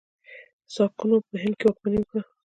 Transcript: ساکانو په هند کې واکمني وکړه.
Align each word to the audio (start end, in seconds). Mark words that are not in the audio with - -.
ساکانو 0.73 1.17
په 1.27 1.35
هند 1.41 1.55
کې 1.57 1.65
واکمني 1.67 1.97
وکړه. 2.01 2.21